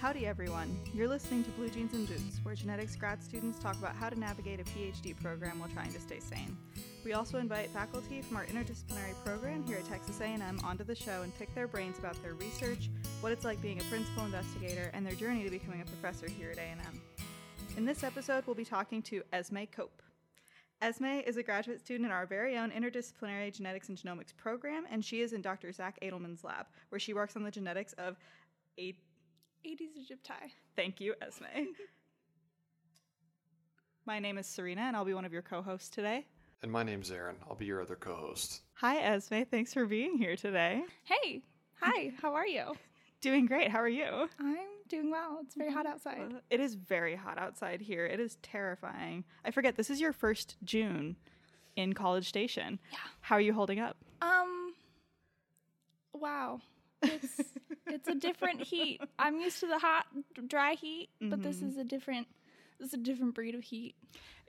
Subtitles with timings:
[0.00, 0.78] Howdy, everyone.
[0.94, 4.16] You're listening to Blue Genes and Boots, where genetics grad students talk about how to
[4.16, 6.56] navigate a PhD program while trying to stay sane.
[7.04, 11.22] We also invite faculty from our interdisciplinary program here at Texas A&M onto the show
[11.22, 12.90] and pick their brains about their research,
[13.22, 16.52] what it's like being a principal investigator, and their journey to becoming a professor here
[16.52, 17.02] at A&M.
[17.76, 20.00] In this episode, we'll be talking to Esme Cope.
[20.80, 25.04] Esme is a graduate student in our very own interdisciplinary genetics and genomics program, and
[25.04, 25.72] she is in Dr.
[25.72, 28.16] Zach Adelman's lab, where she works on the genetics of
[29.64, 30.50] Aedes aegypti.
[30.76, 31.44] Thank you, Esme.
[34.06, 36.26] My name is Serina, and I'll be one of your co hosts today.
[36.62, 37.36] And my name's Aaron.
[37.48, 38.62] I'll be your other co host.
[38.74, 39.42] Hi, Esme.
[39.50, 40.82] Thanks for being here today.
[41.04, 41.42] Hey,
[41.80, 42.74] hi, how are you?
[43.20, 43.70] Doing great.
[43.70, 44.28] How are you?
[44.40, 44.56] I'm
[44.88, 45.38] doing well.
[45.42, 46.18] It's very hot outside.
[46.20, 48.06] Uh, It is very hot outside here.
[48.06, 49.24] It is terrifying.
[49.44, 51.16] I forget, this is your first June
[51.76, 52.78] in College Station.
[52.92, 52.98] Yeah.
[53.20, 53.96] How are you holding up?
[54.22, 54.72] Um,
[56.12, 56.60] wow.
[57.02, 57.40] It's
[57.86, 59.00] it's a different heat.
[59.18, 60.06] I'm used to the hot,
[60.46, 61.68] dry heat, but this Mhm.
[61.68, 62.26] is a different
[62.78, 63.94] this is a different breed of heat.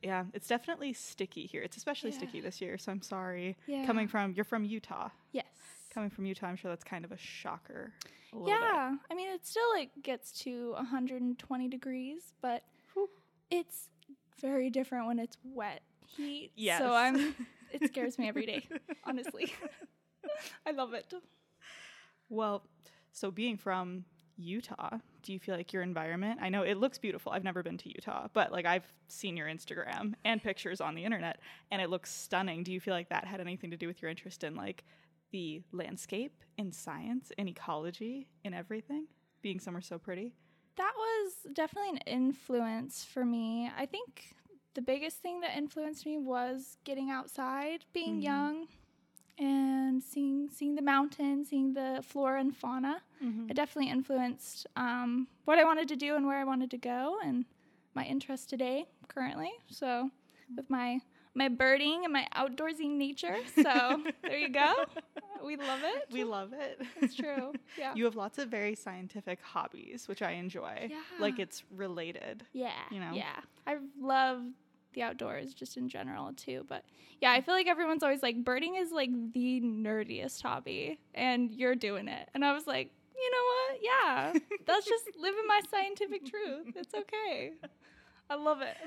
[0.03, 1.61] Yeah, it's definitely sticky here.
[1.61, 3.57] It's especially sticky this year, so I'm sorry.
[3.67, 3.85] Yeah.
[3.85, 5.09] Coming from, you're from Utah.
[5.31, 5.45] Yes.
[5.93, 7.91] Coming from Utah, I'm sure that's kind of a shocker.
[8.31, 8.59] a little bit.
[8.61, 8.95] Yeah.
[9.09, 13.09] I mean, it still like gets to 120 degrees, but Whew.
[13.49, 13.89] it's
[14.39, 16.51] very different when it's wet heat.
[16.55, 16.79] Yes.
[16.79, 17.35] So I'm
[17.73, 18.69] it scares me every day,
[19.03, 19.51] honestly.
[20.67, 21.11] I love it.
[22.29, 22.63] Well,
[23.11, 24.05] so being from
[24.37, 26.39] Utah, do you feel like your environment?
[26.41, 27.31] I know it looks beautiful.
[27.31, 31.03] I've never been to Utah, but like I've seen your Instagram and pictures on the
[31.03, 31.39] internet
[31.71, 32.63] and it looks stunning.
[32.63, 34.85] Do you feel like that had anything to do with your interest in like
[35.31, 39.07] the landscape, in science, in ecology, in everything?
[39.41, 40.33] Being somewhere so pretty?
[40.77, 43.69] That was definitely an influence for me.
[43.77, 44.35] I think
[44.75, 48.23] the biggest thing that influenced me was getting outside, being Mhm.
[48.23, 48.67] young,
[49.39, 53.01] and seeing seeing the mountains, seeing the flora and fauna.
[53.23, 53.49] Mm-hmm.
[53.49, 57.17] It definitely influenced um, what I wanted to do and where I wanted to go,
[57.23, 57.45] and
[57.95, 59.51] my interest today currently.
[59.69, 60.09] So
[60.55, 60.99] with my
[61.35, 63.37] my birding and my outdoorsy nature.
[63.55, 64.85] So there you go.
[65.43, 66.07] We love it.
[66.11, 66.81] We love it.
[67.01, 67.53] It's true.
[67.77, 67.93] Yeah.
[67.95, 70.87] You have lots of very scientific hobbies, which I enjoy.
[70.89, 70.97] Yeah.
[71.19, 72.43] Like it's related.
[72.51, 72.71] Yeah.
[72.91, 73.11] you know?
[73.13, 73.39] Yeah.
[73.65, 74.41] I love
[74.93, 76.65] the outdoors just in general too.
[76.67, 76.83] But
[77.21, 81.75] yeah, I feel like everyone's always like birding is like the nerdiest hobby and you're
[81.75, 82.29] doing it.
[82.33, 83.79] And I was like, you know what?
[83.81, 84.57] Yeah.
[84.65, 86.73] That's just living my scientific truth.
[86.75, 87.53] It's okay.
[88.29, 88.77] I love it.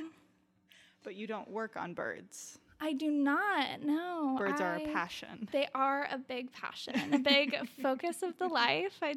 [1.02, 2.58] But you don't work on birds.
[2.80, 3.82] I do not.
[3.84, 4.34] No.
[4.38, 5.48] Birds are a passion.
[5.52, 8.98] They are a big passion, a big focus of the life.
[9.02, 9.14] I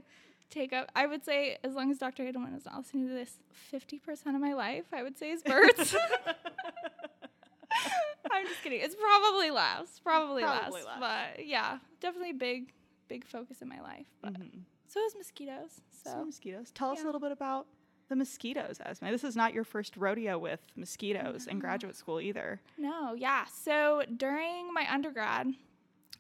[0.50, 2.23] take up, I would say, as long as Dr.
[2.23, 3.38] Adelman is not listening to this,
[3.73, 5.95] 50% of my life, I would say, is birds.
[8.31, 8.79] I'm just kidding.
[8.81, 10.00] It's probably less.
[10.03, 11.00] Probably, Probably less, less.
[11.35, 12.73] But yeah, definitely a big,
[13.07, 14.07] big focus in my life.
[14.22, 14.61] But Mhm.
[14.88, 15.81] so is mosquitoes.
[15.91, 16.72] So, So mosquitoes.
[16.72, 17.67] Tell us a little bit about
[18.09, 19.07] the mosquitoes, Esme.
[19.07, 22.62] This is not your first rodeo with mosquitoes in graduate school either.
[22.77, 23.45] no, yeah.
[23.45, 25.53] So during my undergrad,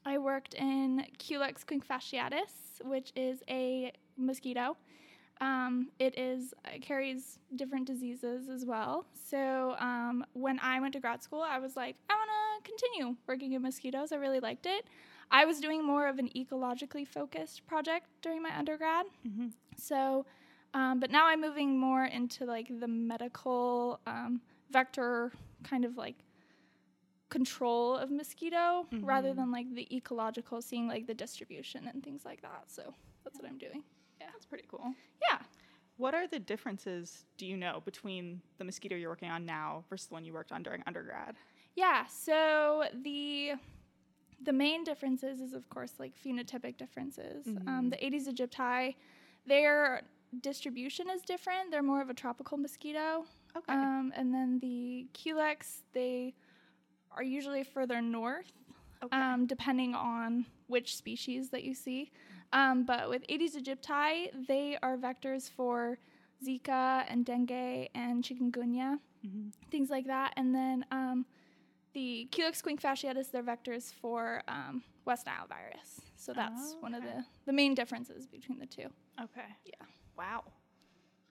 [0.05, 4.77] I worked in Culex quinquefasciatus, which is a mosquito.
[5.41, 9.05] Um, it is it carries different diseases as well.
[9.29, 12.29] So um, when I went to grad school, I was like, I want
[12.63, 14.11] to continue working in mosquitoes.
[14.13, 14.85] I really liked it.
[15.31, 19.07] I was doing more of an ecologically focused project during my undergrad.
[19.27, 19.51] Mhm.
[19.75, 20.25] So,
[20.73, 25.33] um, but now I'm moving more into like the medical um, vector
[25.63, 26.15] kind of like
[27.29, 29.35] control of mosquito rather Mhm.
[29.35, 32.71] than like the ecological, seeing like the distribution and things like that.
[32.71, 32.93] So
[33.23, 33.83] that's what I'm doing.
[34.31, 34.93] That's pretty cool.
[35.21, 35.39] Yeah.
[35.97, 40.07] What are the differences, do you know, between the mosquito you're working on now versus
[40.07, 41.35] the one you worked on during undergrad?
[41.75, 42.05] Yeah.
[42.07, 43.53] So the
[44.41, 47.47] the main differences is of course like phenotypic differences.
[47.47, 47.89] Um, Mhm.
[47.91, 48.95] the Aedes aegypti,
[49.45, 50.01] their
[50.41, 51.71] distribution is different.
[51.71, 53.25] They're more of a tropical mosquito.
[53.55, 53.73] Okay.
[53.73, 56.35] Um, and then the Culex, they
[57.11, 58.51] are usually further north,
[59.01, 59.15] okay.
[59.17, 62.11] um, depending on which species that you see.
[62.53, 65.97] Um, but with Aedes aegypti, they are vectors for
[66.45, 69.51] Zika and dengue and chikungunya, Mhm.
[69.71, 70.33] things like that.
[70.37, 71.25] And then um,
[71.93, 76.01] the Culex quinquefasciatus, they're vectors for um, West Nile virus.
[76.15, 78.87] So that's Oh, one of the, the main differences between the two.
[79.21, 79.47] Okay.
[79.65, 79.85] Yeah.
[80.17, 80.43] Wow.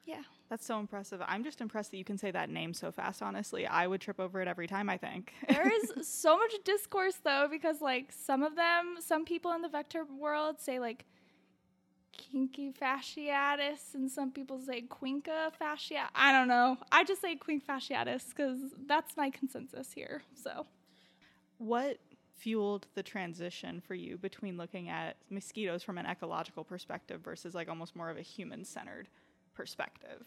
[0.05, 0.23] Yeah.
[0.51, 1.23] That's so impressive.
[1.27, 3.67] I'm just impressed that you can say that name so fast, honestly.
[3.67, 5.33] I would trip over it every time, I think.
[5.49, 9.69] there is so much discourse though because like some of them some people in the
[9.69, 11.05] vector world say like
[12.12, 17.61] kinky fasciatus and some people say quinca fascia i don't know i just say quink
[17.65, 20.65] fasciatus because that's my consensus here so
[21.59, 21.99] what
[22.37, 27.69] fueled the transition for you between looking at mosquitoes from an ecological perspective versus like
[27.69, 29.09] almost more of a human centered
[29.55, 30.27] perspective?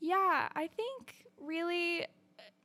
[0.00, 2.06] Yeah, I think really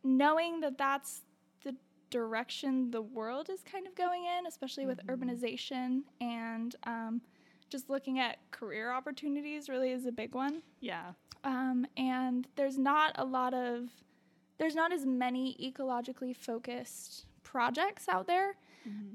[0.04, 1.22] knowing that that's
[1.64, 1.76] the
[2.10, 5.16] direction the world is kind of going in, especially with Mhm.
[5.16, 7.22] urbanization and um,
[7.70, 10.62] just looking at career opportunities, really is a big one.
[10.82, 11.14] Yeah.
[11.44, 13.90] Um, and there's not a lot of,
[14.58, 18.56] there's not as many ecologically focused projects out there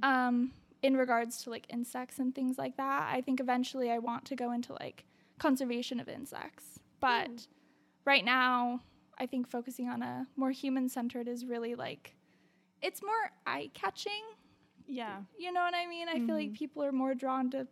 [0.03, 0.53] um,
[0.83, 3.13] in regards to like insects and things like that.
[3.13, 5.05] I think eventually I want to go into like
[5.39, 6.81] conservation of insects.
[7.01, 7.37] But hmm.
[8.05, 8.81] right now,
[9.19, 12.15] I think focusing on a more human centered is really like,
[12.83, 14.13] it's more eye catching.
[14.87, 15.21] Yeah.
[15.39, 16.09] You know what I mean?
[16.09, 16.55] I feel like mm-hmm.
[16.55, 17.67] people are more drawn to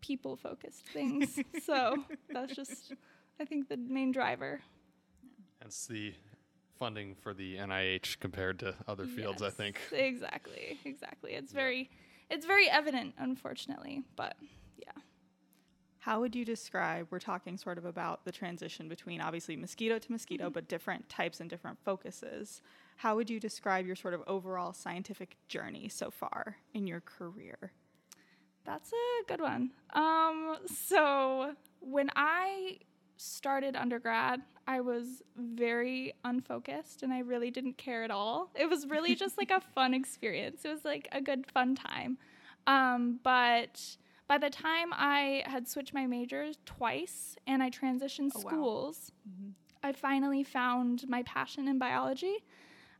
[0.00, 1.38] people focused things.
[1.64, 1.96] so
[2.32, 2.92] that's just,
[3.40, 4.60] I think, the main driver.
[5.60, 6.14] Hence the
[6.78, 9.78] funding for the NIH compared to other fields, I think.
[9.92, 11.32] Exactly, exactly.
[11.32, 11.90] It's very,
[12.30, 14.02] it's very evident, unfortunately.
[14.16, 14.48] But yeah.
[16.00, 17.08] How would you describe?
[17.10, 21.40] We're talking sort of about the transition between obviously mosquito to mosquito, but different types
[21.40, 22.62] and different focuses.
[22.96, 27.72] How would you describe your sort of overall scientific journey so far in your career?
[28.64, 29.72] That's a good one.
[29.92, 32.78] Um, so when I
[33.18, 38.50] started undergrad, I was very unfocused and I really didn't care at all.
[38.54, 40.64] It was really just like a fun experience.
[40.64, 42.16] It was like a good fun time.
[42.66, 43.96] Um, but
[44.30, 48.48] by the time I had switched my majors twice and I transitioned Oh, wow.
[48.48, 49.10] schools,
[49.82, 52.36] I finally found my passion in biology.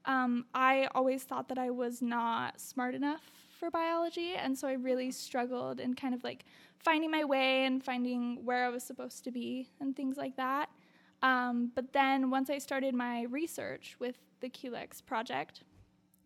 [0.07, 3.23] Um, I always thought that I was not smart enough
[3.61, 6.45] for biology, and so I really struggled in kind of like
[6.79, 10.69] finding my way and finding where I was supposed to be and things like that.
[11.23, 15.63] Um, but then once I started my research with the Culex project,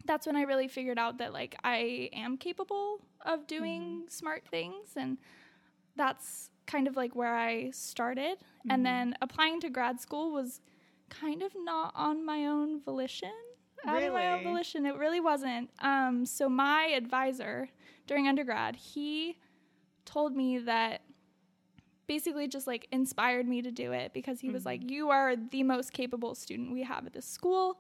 [0.05, 4.09] that's when I really figured out that like I am capable of doing mm-hmm.
[4.09, 5.19] smart things, and
[5.97, 8.37] that's kind of like where I started.
[8.69, 8.83] And mm-hmm.
[8.85, 10.61] then applying to grad school was
[11.11, 13.33] kind of not on my own volition.
[13.87, 15.69] Out of my own volition, it really wasn't.
[15.81, 17.69] Um, so my advisor
[18.07, 19.37] during undergrad, he
[20.07, 21.03] told me that
[22.07, 24.69] basically just like inspired me to do it because he was mm-hmm.
[24.69, 27.79] like, "You are the most capable student we have at this school.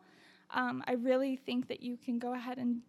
[0.50, 2.82] Um, I really think that you can go ahead and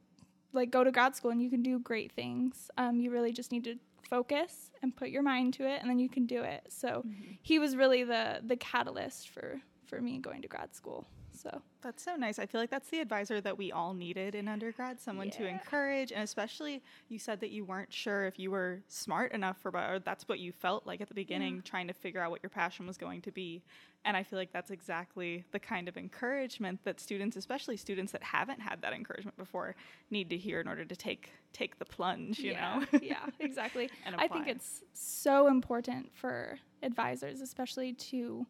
[0.54, 2.70] like go to grad school and you can do great things.
[2.78, 3.76] Um, you really just need to
[4.10, 7.04] focus and put your mind to it, and then you can do it." So
[7.42, 11.08] he was really the the catalyst for for me going to grad school.
[11.46, 12.40] So That's so nice.
[12.40, 16.12] I feel like that's the advisor that we all needed in undergrad, someone to encourage.
[16.12, 20.00] And especially, you said that you weren't sure if you were smart enough for or
[20.00, 22.88] that's what you felt like at the beginning, trying to figure out what your passion
[22.88, 23.62] was going to be.
[24.06, 28.24] And I feel like that's exactly the kind of encouragement that students, especially students that
[28.24, 29.76] haven't had that encouragement before,
[30.10, 32.40] need to hear in order to take take the plunge.
[32.40, 33.00] You yeah, know.
[33.04, 33.90] yeah, exactly.
[34.06, 38.46] And I think it's so important for advisors, especially to,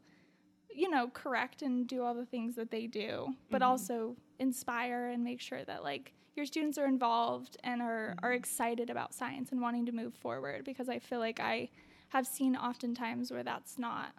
[0.75, 3.71] you know, correct and do all the things that they do, but Mm-hmm.
[3.71, 8.37] also inspire and make sure that like your students are involved and are are Mm-hmm.
[8.37, 10.65] excited about science and wanting to move forward.
[10.65, 11.69] Because I feel like I
[12.09, 14.13] have seen oftentimes where that's not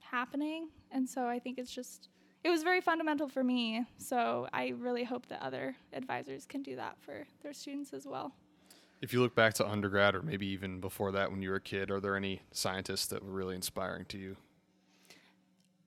[0.00, 2.08] happening, and so I think it's just.
[2.44, 6.76] It was very fundamental for me, so I really hope that other advisors can do
[6.76, 8.32] that for their students as well.
[9.02, 11.60] If you look back to undergrad or maybe even before that when you were a
[11.60, 14.36] kid, are there any scientists that were really inspiring to you?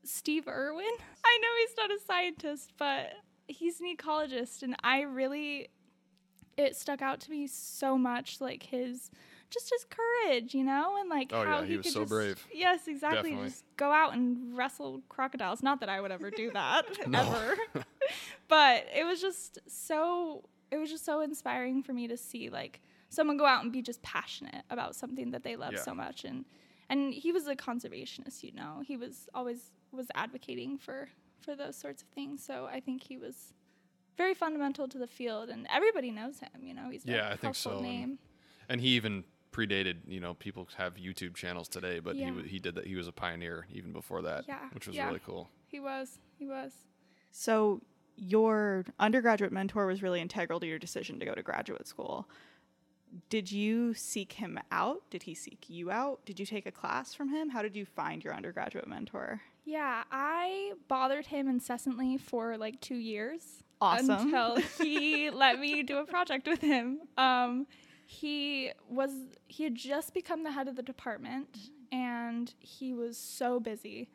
[0.03, 0.85] Steve Irwin.
[1.25, 3.13] I know he's not a scientist, but
[3.47, 5.69] he's an ecologist, and I really
[6.57, 9.09] it stuck out to me so much, like his
[9.49, 12.09] just his courage, you know, and like Oh, how yeah, he was could so just-
[12.09, 12.47] brave.
[12.53, 13.31] Yes, exactly.
[13.31, 13.49] Definitely.
[13.49, 15.61] Just go out and wrestle crocodiles.
[15.63, 17.57] Not that I would ever do that ever,
[18.47, 22.81] but it was just so it was just so inspiring for me to see like
[23.09, 25.81] someone go out and be just passionate about something that they love Yeah.
[25.81, 26.45] so much and
[26.89, 31.09] and he was a conservationist you know he was always was advocating for
[31.41, 33.53] for those sorts of things so i think he was
[34.17, 37.31] very fundamental to the field and everybody knows him you know he's a Yeah, I
[37.31, 38.19] think household so, and- name
[38.69, 42.31] And he even predated, you know, people have YouTube channels today, but he Yeah.
[42.31, 42.85] wa he did that.
[42.87, 45.07] He was a pioneer even before that, Yeah, which was yeah.
[45.07, 45.49] really cool.
[45.67, 46.71] he was he was
[47.31, 47.81] So
[48.15, 52.29] your undergraduate mentor was really integral to your decision to go to graduate school.
[53.29, 55.01] Did you seek him out?
[55.09, 56.23] Did he seek you out?
[56.25, 57.49] Did you take a class from him?
[57.49, 59.41] How did you find your undergraduate mentor?
[59.63, 63.63] Yeah, I bothered him incessantly for like two years.
[63.79, 64.09] Awesome.
[64.09, 67.01] Until he let me do a project with him.
[67.17, 67.67] Um,
[68.05, 69.11] he was
[69.47, 74.09] he had just become the head of the department, and he was so busy.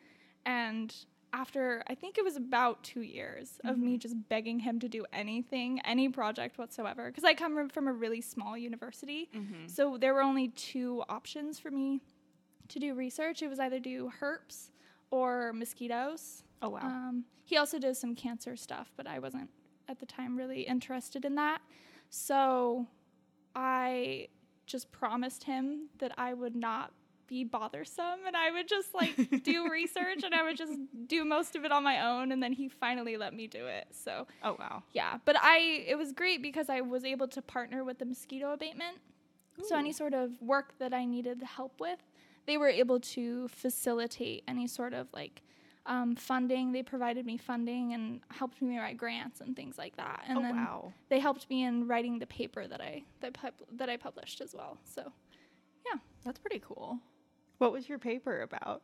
[0.45, 0.93] And
[1.33, 5.05] after I think it was about two years of me just begging him to do
[5.11, 9.29] anything, any project whatsoever, because I come from a really small university,
[9.67, 12.01] so there were only two options for me
[12.69, 13.41] to do research.
[13.41, 14.69] It was either do herps
[15.11, 16.43] or mosquitoes.
[16.61, 16.79] Oh wow.
[16.83, 19.49] Um, he also does some cancer stuff, but I wasn't
[19.87, 21.61] at the time really interested in that.
[22.09, 22.87] So
[23.55, 24.27] I
[24.65, 26.91] just promised him that I would not
[27.27, 30.73] be bothersome and I would just like do research and I would just
[31.07, 33.87] do most of it on my own and then he finally let me do it.
[33.91, 34.83] So oh wow.
[34.93, 38.53] yeah, but I it was great because I was able to partner with the mosquito
[38.53, 38.97] abatement.
[39.63, 41.97] So any sort of work that I needed help with,
[42.47, 45.43] they were able to facilitate any sort of like
[45.85, 46.71] um, funding.
[46.71, 50.23] They provided me funding and helped me write grants and things like that.
[50.27, 50.93] And oh then wow.
[51.09, 54.55] they helped me in writing the paper that I that, pub- that I published as
[54.55, 54.77] well.
[54.83, 55.11] So
[55.85, 56.97] yeah, That's pretty cool.
[57.59, 58.81] What was your paper about?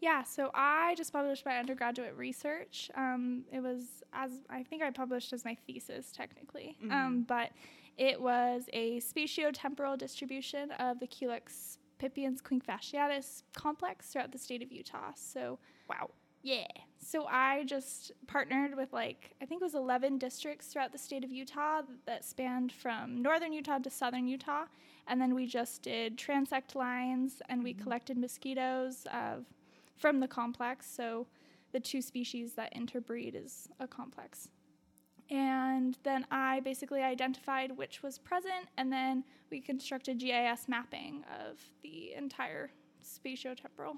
[0.00, 2.90] yeah, so I just published my undergraduate research.
[2.94, 7.50] Um, it was as I think I published as my thesis technically, um, but
[7.96, 14.72] it was a spatiotemporal distribution of the Culex pipiens quinquefasciatus complex throughout the state of
[14.72, 15.12] Utah.
[15.14, 16.10] So Wow.
[16.42, 16.66] Yeah.
[16.98, 21.24] So I just partnered with like I think it was 11 districts throughout the state
[21.24, 24.64] of Utah that spanned from northern Utah to southern Utah,
[25.06, 27.82] and then we just did transect lines and we mm-hmm.
[27.82, 29.46] collected mosquitoes of
[29.96, 30.90] from the complex.
[30.90, 31.26] So
[31.72, 34.48] the two species that interbreed is a complex.
[35.30, 41.60] And then I basically identified which was present, and then we constructed GIS mapping of
[41.82, 42.70] the entire
[43.04, 43.96] spatiotemporal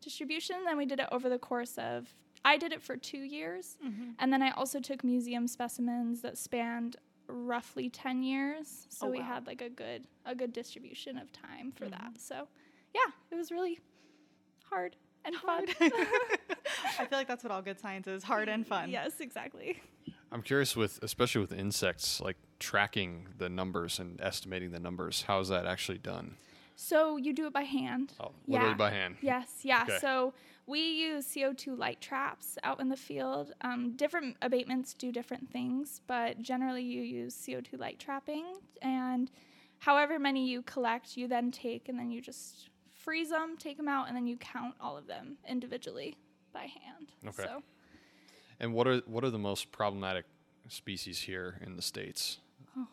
[0.00, 0.56] distribution.
[0.64, 2.08] Then we did it over the course of,
[2.44, 3.76] I did it for two years.
[3.84, 4.10] Mm-hmm.
[4.18, 6.96] And then I also took museum specimens that spanned
[7.26, 8.86] roughly 10 years.
[8.90, 9.26] So Oh, we wow.
[9.26, 11.92] had like a good, a good distribution of time for mm-hmm.
[11.92, 12.20] that.
[12.20, 12.48] So
[12.94, 13.78] yeah, it was really
[14.64, 15.66] hard and fun.
[15.80, 18.90] I feel like that's what all good science is hard and fun.
[18.90, 19.80] yes, exactly.
[20.32, 25.22] I'm curious with, especially with insects, like tracking the numbers and estimating the numbers.
[25.22, 26.36] How is that actually done?
[26.76, 28.12] So you do it by hand.
[28.20, 28.76] Oh, literally Yeah.
[28.76, 29.16] by hand.
[29.20, 29.82] Yes, yeah.
[29.82, 29.98] Okay.
[29.98, 30.32] So
[30.66, 33.52] we use CO2 light traps out in the field.
[33.60, 38.44] Um, different abatements do different things, but generally you use CO2 light trapping.
[38.80, 39.30] And
[39.80, 43.88] however many you collect, you then take and then you just freeze them, take them
[43.88, 46.16] out, and then you count all of them individually
[46.52, 47.12] by hand.
[47.26, 47.42] Okay.
[47.42, 47.62] So
[48.60, 50.26] And what are what are the most problematic
[50.68, 52.38] species here in the states?
[52.76, 52.86] Oh.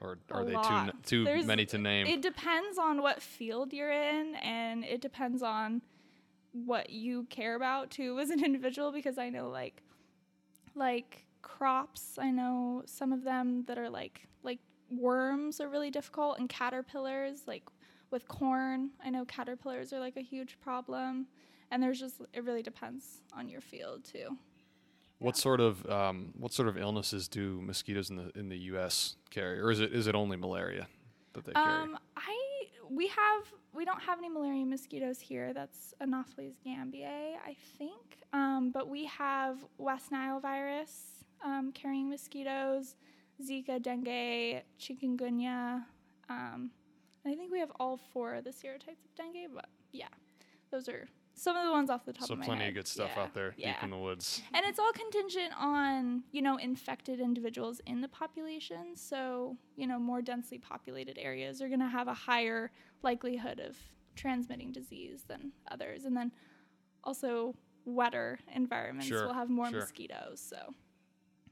[0.00, 0.88] Or are they too lot.
[0.88, 2.06] n- too There's- many to name?
[2.06, 5.82] It depends on what field you're in, and it depends on
[6.52, 8.92] what you care about too as an individual.
[8.92, 9.82] Because I know like,
[10.74, 14.58] like crops, I know some of them that are like like
[14.90, 17.46] worms are really difficult, and caterpillars.
[17.46, 17.64] Like
[18.10, 21.26] with corn, I know caterpillars are like a huge problem,
[21.70, 24.36] and there's just it really depends on your field too.
[25.22, 29.16] What sort of um, what sort of illnesses do mosquitoes in the in the U.S.
[29.30, 30.88] carry, or is it is it only malaria
[31.34, 31.82] that they carry?
[31.82, 32.36] Um, I
[32.90, 35.52] we have we don't have any malaria mosquitoes here.
[35.52, 38.18] That's Anopheles gambiae, I think.
[38.32, 42.96] Um, but we have West Nile virus um, carrying mosquitoes,
[43.42, 45.84] Zika, dengue, chikungunya.
[46.28, 46.70] Um,
[47.24, 49.50] I think we have all four of the serotypes of dengue.
[49.54, 50.08] But yeah,
[50.70, 52.74] those are some of the ones off the top so of my so plenty of
[52.74, 53.72] good stuff Yeah, out there yeah.
[53.74, 54.42] deep in the woods.
[54.54, 58.94] And it's all contingent on, you know, infected individuals in the population.
[58.96, 62.70] So, you know, more densely populated areas are going to have a higher
[63.02, 63.76] likelihood of
[64.14, 66.04] transmitting disease than others.
[66.04, 66.32] And then
[67.04, 69.80] also, wetter environments Sure, will have more sure.
[69.80, 70.38] mosquitoes.
[70.40, 70.74] So,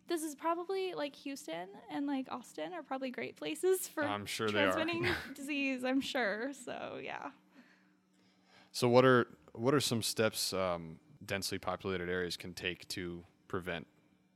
[0.07, 4.49] this is probably like Houston and like Austin are probably great places for I'm sure
[4.49, 6.53] transmitting disease, I'm sure.
[6.53, 7.31] So, yeah.
[8.73, 13.87] So what are what are some steps um, densely populated areas can take to prevent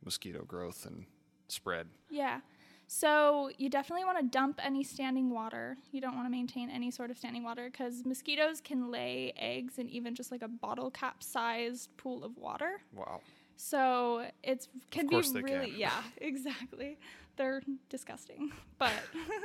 [0.05, 1.07] mosquito growth and
[1.49, 1.89] spread?
[2.11, 2.41] Yeah.
[2.87, 5.77] So you definitely want to dump any standing water.
[5.91, 9.79] You don't want to maintain any sort of standing water because mosquitoes can lay eggs
[9.79, 12.83] in even just like a bottle cap sized pool of water.
[12.95, 13.21] Wow.
[13.57, 15.43] So it's can be they can.
[15.43, 16.99] really yeah, exactly.
[17.37, 18.53] They're disgusting.
[18.77, 18.93] But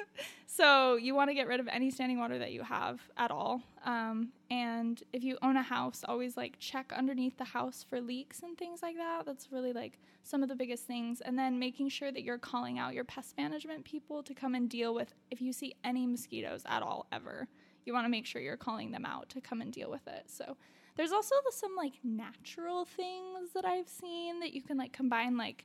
[0.47, 3.61] so you want to get rid of any standing water that you have at all.
[3.85, 8.41] Um, and if you own a house, always like check underneath the house for leaks
[8.41, 9.25] and things like that.
[9.27, 11.21] That's really like some of the biggest things.
[11.21, 14.67] And then making sure that you're calling out your pest management people to come and
[14.67, 17.47] deal with if you see any mosquitoes at all ever.
[17.85, 20.23] You want to make sure you're calling them out to come and deal with it.
[20.27, 20.57] So
[20.99, 25.63] there's also some like natural things that I've seen that you can like combine like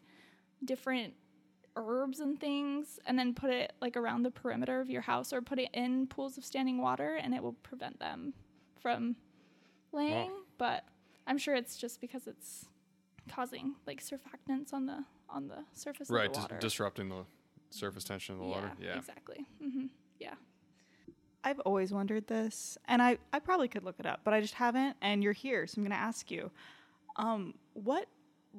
[0.64, 1.14] different
[1.74, 5.42] herbs and things and then put it like around the perimeter of your house or
[5.42, 8.32] put it in pools of standing water and it will prevent them
[8.80, 9.16] from
[9.90, 10.30] laying.
[10.56, 10.84] But
[11.26, 12.66] I'm sure it's just because it's
[13.28, 16.58] causing like surfactants on the on the surface Right, of the dis- water.
[16.60, 17.24] disrupting the
[17.70, 18.70] surface tension of the water.
[18.80, 18.96] Yeah.
[18.96, 19.44] exactly.
[19.60, 19.86] Mm-hmm.
[20.20, 20.34] Yeah.
[21.44, 24.54] I've always wondered this, and I, I probably could look it up, but I just
[24.54, 24.96] haven't.
[25.02, 26.50] And you're here, so I'm going to ask you
[27.16, 28.06] um, what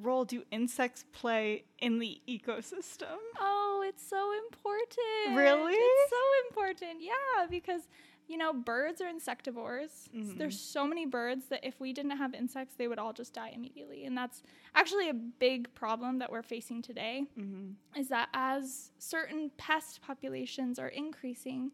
[0.01, 3.17] role do insects play in the ecosystem?
[3.39, 5.35] Oh, it's so important.
[5.37, 5.73] Really?
[5.73, 7.01] It's so important.
[7.01, 7.81] Yeah, because
[8.27, 10.09] you know, birds are insectivores.
[10.15, 10.39] Mhm.
[10.39, 13.49] There's so many birds that if we didn't have insects, they would all just die
[13.53, 14.05] immediately.
[14.05, 14.41] And that's
[14.73, 17.99] actually a big problem that we're facing today Mm-hmm.
[17.99, 21.71] is that as certain pest populations are increasing,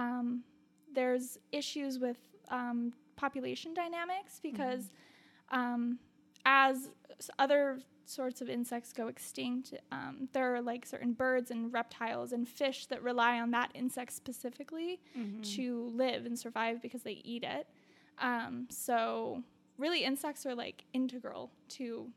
[0.00, 0.42] um,
[0.98, 4.84] there's issues with um, population dynamics because
[5.50, 5.98] um,
[6.44, 6.88] as
[7.38, 12.48] other sorts of insects go extinct, um, there are like certain birds and reptiles and
[12.48, 15.42] fish that rely on that insect specifically Mm-hmm.
[15.42, 17.66] to live and survive because they eat it.
[18.18, 19.42] Um, so
[19.78, 22.08] really, insects are like integral to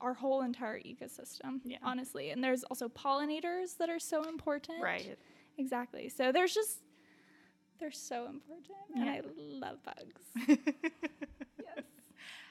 [0.00, 1.78] our whole entire ecosystem, Yeah.
[1.82, 2.30] honestly.
[2.30, 4.82] And there's also pollinators that are so important.
[4.82, 5.16] Right.
[5.56, 6.08] Exactly.
[6.08, 6.82] So there's just
[7.78, 10.22] they're so important, and I love bugs.
[10.48, 11.84] yes.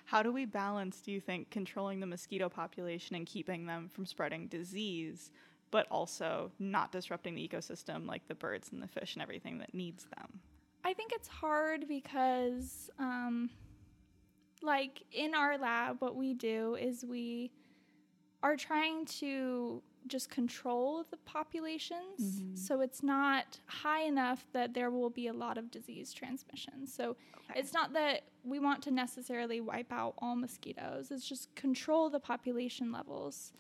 [0.06, 4.06] How do we balance, do you think, controlling the mosquito population and keeping them from
[4.06, 5.32] spreading disease,
[5.70, 9.74] but also not disrupting the ecosystem like the birds and the fish and everything that
[9.74, 10.40] needs them?
[10.86, 13.50] I think it's hard because, um,
[14.62, 17.52] like in our lab, what we do is we
[18.42, 22.58] are trying to just control the populations Mhm.
[22.58, 26.88] so it's not high enough that there will be a lot of disease transmission.
[26.88, 27.16] So
[27.50, 27.60] Okay.
[27.60, 32.20] it's not that we want to necessarily wipe out all mosquitoes, it's just control the
[32.20, 33.54] population levels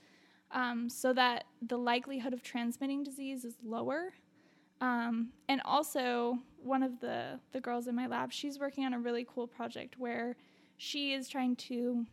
[0.51, 4.13] um, so that the likelihood of transmitting disease is lower.
[4.79, 8.99] Um, and also, one of the, the girls in my lab, she's working on a
[8.99, 10.37] really cool project where
[10.77, 12.05] she is trying to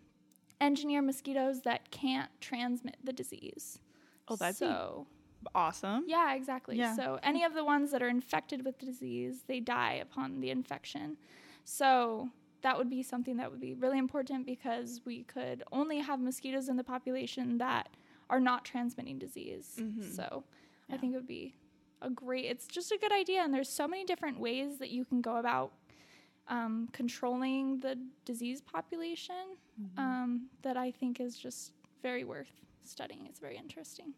[0.61, 3.79] engineer mosquitoes that can't transmit the disease.
[4.29, 5.07] Oh, that'd be so,
[5.55, 6.05] awesome.
[6.07, 6.77] yeah, exactly.
[6.77, 6.97] Yeah.
[6.97, 10.51] So any of the ones that are infected with the disease, they die upon the
[10.51, 11.17] infection.
[11.65, 12.29] So
[12.63, 16.69] that would be something that would be really important because we could only have mosquitoes
[16.69, 17.89] in the population that
[18.31, 19.77] are not transmitting disease.
[19.79, 20.03] Mhm.
[20.17, 20.45] So
[20.89, 20.95] Yeah.
[20.95, 21.55] I think it would be
[22.01, 22.47] a great.
[22.47, 25.37] It's just a good idea, and there's so many different ways that you can go
[25.37, 25.73] about
[26.47, 29.99] um, controlling the disease population Mm-hmm.
[29.99, 31.73] um, that I think is just
[32.03, 32.53] very worth
[32.85, 33.27] studying.
[33.27, 34.15] It's very interesting.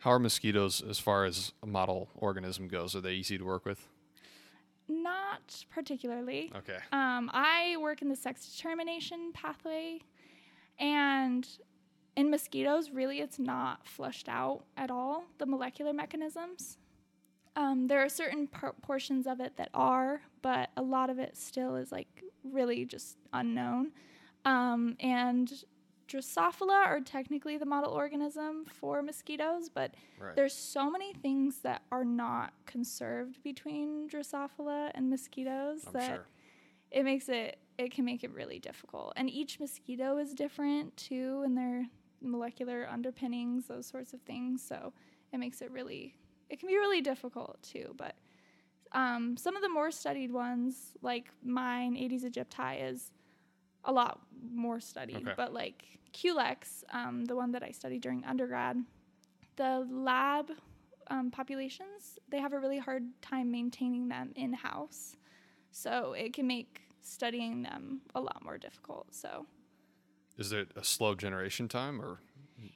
[0.00, 2.94] How are mosquitoes as far as a model organism goes?
[2.94, 3.88] Are they easy to work with?
[4.88, 6.52] Not particularly.
[6.54, 6.78] Okay.
[6.92, 10.00] Um, I work in the sex determination pathway,
[10.78, 11.48] and
[12.14, 16.78] in mosquitoes, really, it's not flushed out at all, the molecular mechanisms.
[17.56, 21.36] Um, there are certain par- portions of it that are, but a lot of it
[21.36, 23.92] still is like really just unknown.
[24.44, 25.52] Um, and
[26.08, 30.36] Drosophila are technically the model organism for mosquitoes, but Right.
[30.36, 36.26] there's so many things that are not conserved between Drosophila and mosquitoes I'm that sure.
[36.90, 39.12] it makes it it can make it really difficult.
[39.16, 41.86] And each mosquito is different too in their
[42.22, 44.62] molecular underpinnings, those sorts of things.
[44.62, 44.94] So
[45.32, 46.14] it makes it really
[46.48, 47.94] it can be really difficult too.
[47.96, 48.14] But
[48.92, 53.10] um, some of the more studied ones, like mine, Aedes aegypti, is
[53.86, 54.20] a lot
[54.52, 55.16] more studied.
[55.16, 55.32] Okay.
[55.36, 58.76] But like Culex, um, the one that I studied during undergrad,
[59.56, 60.50] the lab
[61.08, 65.16] um, populations, they have a really hard time maintaining them in house.
[65.70, 69.14] So it can make studying them a lot more difficult.
[69.14, 69.46] So
[70.36, 72.20] Is it a slow generation time or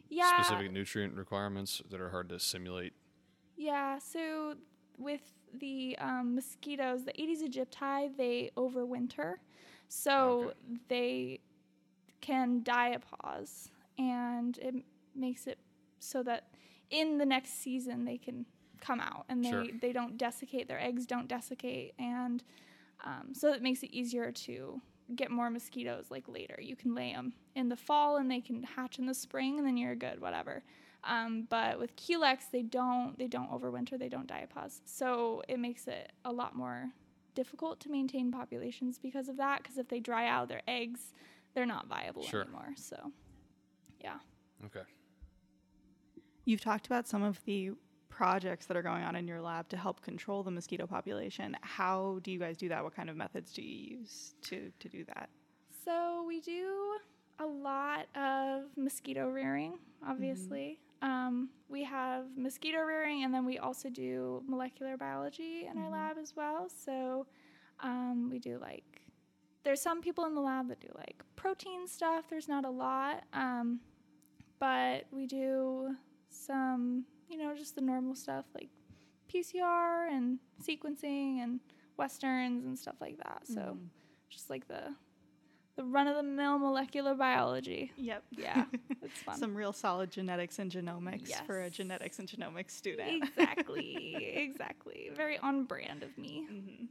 [0.08, 2.92] yeah, specific nutrient requirements that are hard to simulate?
[3.56, 3.98] yeah.
[3.98, 4.54] So
[4.98, 5.22] with
[5.58, 9.34] the um, mosquitoes, the Aedes aegypti, they overwinter,
[9.90, 10.54] so Okay.
[10.88, 11.40] they
[12.20, 14.74] can diapause, and it
[15.14, 15.58] makes it
[15.98, 16.48] so that
[16.90, 18.46] in the next season they can
[18.80, 19.64] come out and they, Sure.
[19.82, 22.42] they don't desiccate their eggs don't desiccate and
[23.04, 24.80] um, so it makes it easier to
[25.14, 28.62] get more mosquitoes like later you can lay them in the fall and they can
[28.62, 30.62] hatch in the spring and then you're good whatever
[31.04, 35.86] um, but with culex they don't they don't overwinter they don't diapause so it makes
[35.86, 36.88] it a lot more
[37.40, 41.00] difficult to maintain populations because of that because if they dry out their eggs
[41.54, 42.42] they're not viable Sure.
[42.42, 42.98] anymore so
[44.06, 44.18] yeah
[44.66, 44.86] Okay.
[46.44, 47.70] You've talked about some of the
[48.10, 51.56] projects that are going on in your lab to help control the mosquito population.
[51.62, 52.82] How do you guys do that?
[52.84, 55.30] What kind of methods do you use to, to do that?
[55.84, 56.98] So we do
[57.38, 60.78] a lot of mosquito rearing, obviously.
[60.78, 60.89] Mm-hmm.
[61.02, 65.92] Um, we have mosquito rearing, and then we also do molecular biology in our Mhm.
[65.92, 66.68] lab as well.
[66.68, 67.26] So
[67.82, 69.02] um, we do like,
[69.62, 72.28] there's some people in the lab that do like protein stuff.
[72.28, 73.80] There's not a lot, um,
[74.58, 75.96] but we do
[76.28, 78.68] some, you know, just the normal stuff like
[79.28, 81.60] PCR and sequencing and
[81.96, 83.46] westerns and stuff like that.
[83.46, 83.88] So Mhm.
[84.28, 84.94] just like the
[85.80, 87.90] the run of the mill molecular biology.
[87.96, 88.22] Yep.
[88.32, 88.64] Yeah,
[89.02, 89.38] it's fun.
[89.38, 93.24] Some real solid genetics and genomics for a genetics and genomics student.
[93.24, 95.10] exactly, exactly.
[95.16, 96.46] Very on brand of me.
[96.52, 96.88] Mhm.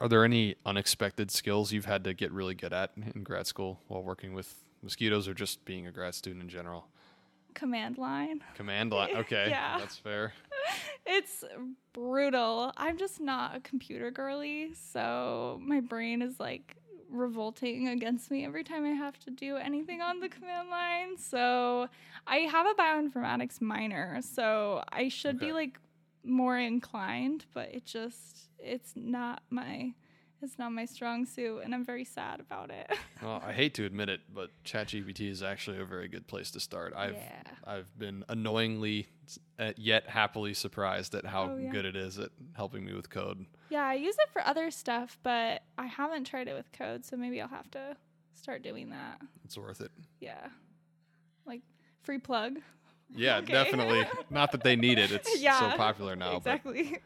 [0.00, 3.80] Are there any unexpected skills you've had to get really good at in grad school
[3.88, 6.88] while working with mosquitoes or just being a grad student in general?
[7.52, 8.42] Command line.
[8.54, 9.10] Command line.
[9.16, 9.48] Okay.
[9.50, 9.76] Yeah.
[9.78, 10.32] That's fair.
[11.06, 11.44] It's
[11.92, 12.72] brutal.
[12.78, 16.76] I'm just not a computer girly, so my brain is like
[17.10, 21.16] revolting against me every time I have to do anything on the command line.
[21.16, 21.88] So
[22.26, 25.46] I have a bioinformatics minor, so I should Okay.
[25.46, 25.78] be like
[26.24, 29.92] more inclined, but it just it's not my
[30.44, 32.88] it's not my strong suit and I'm very sad about it.
[33.22, 36.60] Well, I hate to admit it, but ChatGPT is actually a very good place to
[36.60, 36.92] start.
[36.94, 37.42] I've Yeah.
[37.66, 39.06] I've been annoyingly
[39.58, 41.70] uh, yet happily surprised at how Oh, yeah.
[41.70, 43.46] good it is at helping me with code.
[43.70, 47.16] yeah, I use it for other stuff, but I haven't tried it with code, so
[47.16, 47.96] maybe I'll have to
[48.34, 49.22] start doing that.
[49.44, 49.90] It's worth it.
[50.20, 50.48] Yeah.
[51.46, 51.62] Like
[52.02, 52.58] free plug.
[53.14, 53.52] Yeah, Okay.
[53.54, 54.04] definitely.
[54.28, 55.10] Not that they need it.
[55.12, 56.36] It's so popular now.
[56.36, 56.98] exactly.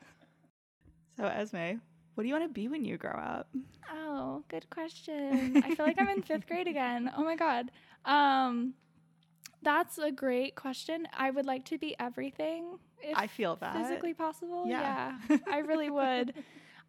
[1.17, 1.79] So Esme,
[2.19, 3.47] what do you want to be when you grow up?
[3.93, 5.63] Oh, good question.
[5.65, 7.13] I feel like I'm in fifth grade again.
[7.17, 7.71] Oh my god.
[8.05, 8.75] Um,
[9.63, 11.07] that's a great question.
[11.17, 12.81] I would like to be everything.
[13.01, 13.77] If I feel that.
[13.77, 14.65] physically possible.
[14.67, 15.17] Yeah.
[15.31, 16.35] Yeah, I really would.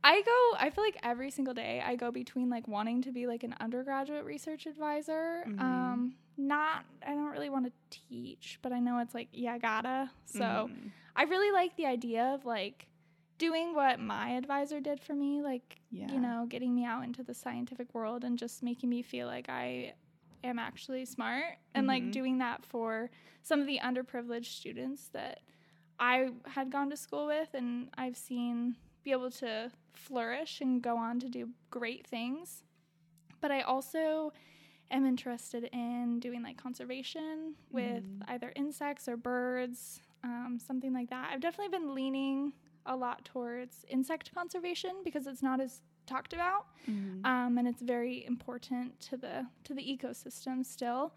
[0.03, 0.57] I go.
[0.57, 3.53] I feel like every single day I go between like wanting to be like an
[3.59, 5.43] undergraduate research advisor.
[5.47, 5.61] Mhm.
[5.61, 6.85] Um, not.
[7.05, 10.09] I don't really want to teach, but I know it's like yeah, gotta.
[10.25, 10.41] So.
[10.41, 10.89] Mhm.
[11.15, 12.88] I really like the idea of like
[13.39, 16.11] doing what my advisor did for me, like Yeah.
[16.11, 19.49] you know, getting me out into the scientific world and just making me feel like
[19.49, 19.93] I
[20.43, 21.87] am actually smart and Mhm.
[21.87, 23.09] like doing that for
[23.41, 25.39] some of the underprivileged students that
[25.99, 30.95] I had gone to school with and I've seen be able to flourish and go
[30.97, 32.63] on to do great things.
[33.41, 34.31] But I also
[34.91, 38.29] am interested in doing like conservation with Mhm.
[38.29, 41.31] either insects or birds, um, something like that.
[41.31, 42.53] I've definitely been leaning
[42.89, 47.23] a lot towards insect conservation because it's not as talked about, Mhm.
[47.25, 51.13] um, and it's very important to the to the ecosystem still.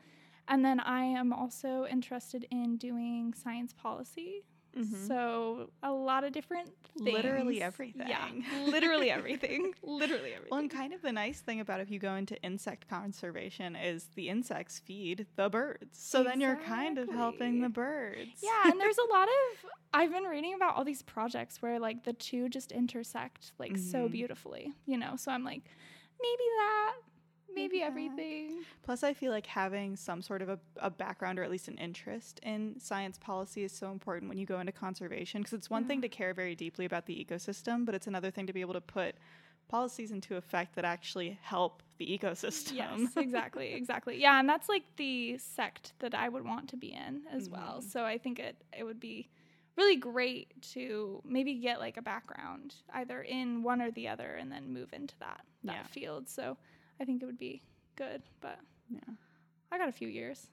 [0.48, 4.44] And then I am also interested in doing science policy.
[4.76, 5.06] Mhm.
[5.06, 6.98] So a lot of different things.
[7.12, 7.58] Literally
[7.94, 8.28] Yeah,
[8.64, 9.74] literally everything.
[9.82, 10.48] literally everything.
[10.50, 14.08] Well, and kind of the nice thing about if you go into insect conservation is
[14.14, 15.98] the insects feed the birds.
[15.98, 18.42] So then you're kind of helping the birds.
[18.42, 22.04] Yeah, and there's a lot of I've been reading about all these projects where like
[22.04, 24.12] the two just intersect like so Mhm.
[24.12, 25.16] beautifully, you know.
[25.16, 25.62] So I'm like,
[26.20, 26.94] maybe that,
[27.54, 27.86] maybe that.
[27.86, 28.64] everything.
[28.82, 31.78] Plus, I feel like having some sort of a, a background or at least an
[31.78, 35.84] interest in science policy is so important when you go into conservation because it's one
[35.84, 38.74] thing to care very deeply about the ecosystem, but it's another thing to be able
[38.74, 39.14] to put
[39.68, 42.74] policies into effect that actually help the ecosystem.
[42.74, 44.20] Yes, exactly, exactly.
[44.20, 47.78] Yeah, and that's like the sect that I would want to be in as well.
[47.80, 47.90] Mhm.
[47.90, 49.28] So I think it it would be
[49.76, 54.52] really great to maybe get like a background either in one or the other and
[54.52, 55.82] then move into that that Yeah.
[55.84, 56.28] field.
[56.28, 56.58] So
[57.00, 57.62] I think it would be
[57.96, 59.00] good, but Yeah.
[59.70, 60.48] I got a few years.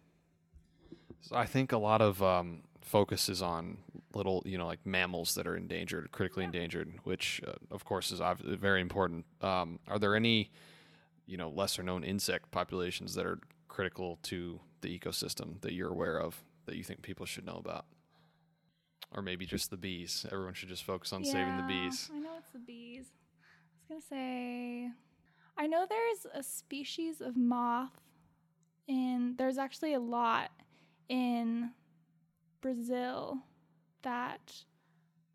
[1.21, 3.79] So I think a lot of um, focus is on
[4.15, 8.19] little, you know, like mammals that are endangered, critically endangered, which uh, of course is
[8.21, 9.25] obvi- very important.
[9.41, 10.49] Um, are there any,
[11.27, 16.17] you know, lesser known insect populations that are critical to the ecosystem that you're aware
[16.19, 17.85] of that you think people should know about?
[19.13, 20.25] Or maybe just the bees.
[20.31, 22.09] Everyone should just focus on saving the bees.
[22.13, 23.05] I know it's the bees.
[23.89, 24.91] I was gonna say,
[25.59, 27.91] I know there's a species of moth
[28.87, 29.35] in.
[29.37, 30.51] There's actually a lot
[31.09, 31.71] in
[32.61, 33.37] Brazil
[34.03, 34.53] that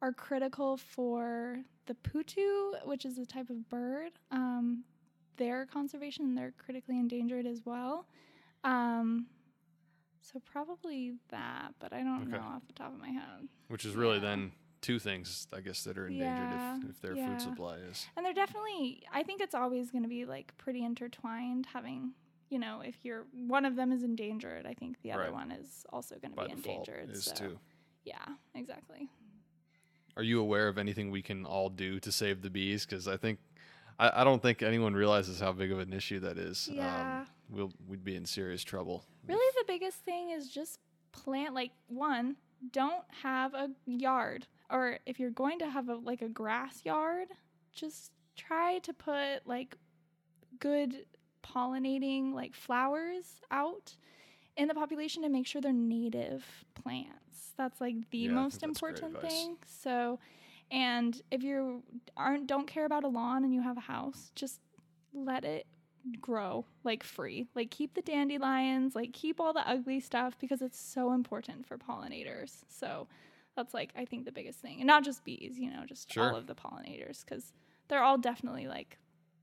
[0.00, 4.12] are critical for the potoo, which is a type of bird.
[4.30, 4.84] Um,
[5.36, 8.06] their conservation, they're critically endangered as well.
[8.64, 9.26] Um,
[10.22, 12.30] so probably that, but I don't Okay.
[12.32, 13.46] know off the top of my head.
[13.68, 14.22] Which is really Yeah.
[14.22, 14.52] then
[14.84, 17.26] two things, I guess, that are endangered Yeah, if, if their yeah.
[17.28, 18.06] food supply is.
[18.16, 21.66] And they're definitely, I think it's always going to be like pretty intertwined.
[21.72, 22.12] Having,
[22.50, 25.32] you know, if you're one of them is endangered, I think the other Right.
[25.32, 27.10] one is also going to be endangered.
[27.10, 27.58] is so, too.
[28.04, 29.08] yeah, exactly.
[30.16, 32.84] Are you aware of anything we can all do to save the bees?
[32.86, 33.38] Because I think
[33.98, 36.68] I, I don't think anyone realizes how big of an issue that is.
[36.70, 37.20] Yeah.
[37.22, 39.04] Um, we'll we'd be in serious trouble.
[39.26, 40.78] Really, the biggest thing is just
[41.12, 41.54] plant.
[41.54, 42.36] Like one,
[42.70, 47.28] don't have a yard, or if you're going to have a like a grass yard,
[47.72, 49.76] just try to put like
[50.58, 51.06] good
[51.44, 53.96] pollinating like flowers out
[54.56, 57.52] in the population and make sure they're native plants.
[57.56, 59.56] That's like the Yeah, most think that's great important thing.
[59.66, 60.20] So,
[60.70, 61.82] and if you
[62.16, 64.60] aren't don't care about a lawn and you have a house, just
[65.14, 65.66] let it
[66.20, 67.48] grow like free.
[67.54, 71.78] Like keep the dandelions, like keep all the ugly stuff because it's so important for
[71.78, 72.62] pollinators.
[72.68, 73.08] So
[73.56, 74.80] that's like I think the biggest thing.
[74.80, 76.30] And not just bees, you know, just Sure.
[76.30, 77.52] all of the pollinators cuz
[77.88, 78.98] they're all definitely like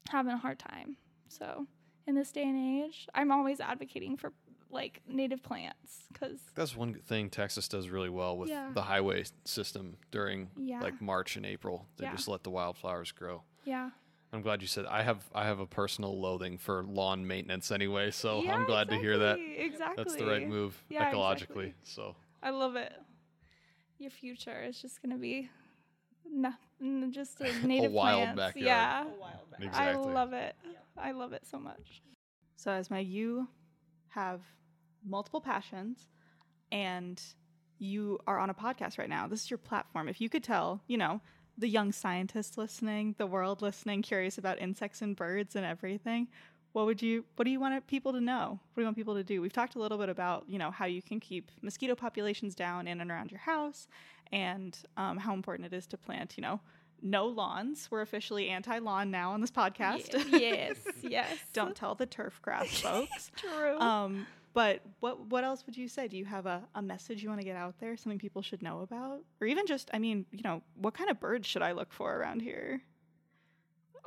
[0.09, 0.97] having a hard time.
[1.27, 1.67] So,
[2.07, 4.33] in this day and age, I'm always advocating for
[4.69, 8.71] like native plants cuz That's one thing Texas does really well with Yeah.
[8.73, 10.81] the highway system during Yeah.
[10.81, 11.87] like March and April.
[11.97, 12.11] They Yeah.
[12.15, 13.43] just let the wildflowers grow.
[13.65, 13.91] yeah.
[14.33, 18.11] I'm glad you said I have I have a personal loathing for lawn maintenance anyway,
[18.11, 19.37] so I'm glad to hear that.
[19.39, 20.03] exactly, Exactly.
[20.05, 21.67] That's the right move ecologically.
[21.67, 21.73] exactly.
[21.83, 22.93] So I love it.
[24.01, 25.47] Your future is just gonna be
[26.27, 28.37] no, n- just a native wild plants.
[28.55, 28.55] backyard.
[28.57, 29.05] Yeah,
[29.59, 30.11] exactly.
[30.11, 30.55] I love it.
[30.97, 32.01] I love it so much.
[32.55, 33.47] So, Esme you
[34.09, 34.41] have
[35.07, 36.07] multiple passions
[36.71, 37.21] and
[37.77, 39.27] you are on a podcast right now.
[39.27, 40.07] This is your platform.
[40.07, 41.21] If you could tell, you know,
[41.55, 46.27] the young scientists listening, the world listening, curious about insects and birds and everything,
[46.73, 48.59] what would you what do you want people to know?
[48.73, 49.41] What do you want people to do?
[49.41, 52.87] We've talked a little bit about, you know, how you can keep mosquito populations down
[52.87, 53.87] in and around your house
[54.31, 56.61] and um, how important it is to plant, you know,
[57.01, 57.89] no lawns.
[57.91, 60.13] We're officially anti-lawn now on this podcast.
[60.31, 61.37] Yes, yes.
[61.53, 63.31] Don't tell the turf grass folks.
[63.35, 63.77] True.
[63.79, 66.07] um, but what what else would you say?
[66.09, 67.95] Do you have a, a message you want to get out there?
[67.95, 69.21] Something people should know about?
[69.39, 72.15] Or even just, I mean, you know, what kind of birds should I look for
[72.15, 72.81] around here?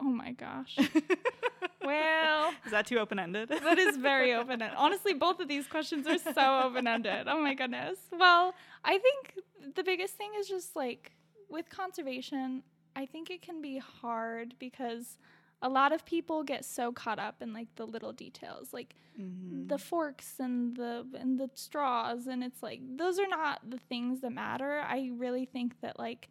[0.01, 0.77] oh my gosh.
[1.85, 3.49] well, Is that too open ended?
[3.63, 4.77] that is very open ended.
[4.77, 7.27] Honestly, both of these questions are so open ended.
[7.29, 7.99] Oh my goodness.
[8.13, 9.35] Well, I think
[9.75, 11.13] the biggest thing is just like
[11.49, 12.63] with conservation,
[12.97, 15.19] I think it can be hard because
[15.63, 19.69] a lot of people get so caught up in like the little details, like Mm-hmm.
[19.69, 24.21] the forks and the and the straws and it's like those are not the things
[24.23, 24.81] that matter.
[24.81, 26.31] I really think that like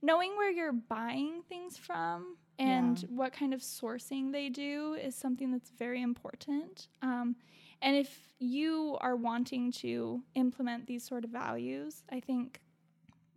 [0.00, 3.08] knowing where you're buying things from and Yeah.
[3.10, 6.88] what kind of sourcing they do is something that's very important.
[7.02, 7.36] Um,
[7.80, 12.60] and if you are wanting to implement these sort of values, I think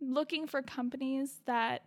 [0.00, 1.82] looking for companies that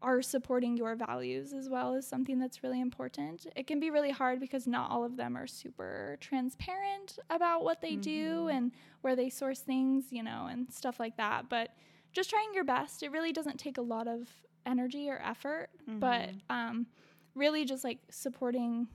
[0.00, 3.46] are supporting your values as well is something that's really important.
[3.54, 7.80] It can be really hard because not all of them are super transparent about what
[7.80, 8.52] they do Mhm.
[8.56, 8.72] and
[9.02, 11.48] where they source things, you know, and stuff like that.
[11.48, 11.70] But
[12.12, 13.02] just trying your best.
[13.02, 14.28] It really doesn't take a lot of
[14.66, 15.68] energy or effort,
[16.00, 16.86] but um,
[17.34, 18.88] really just like supporting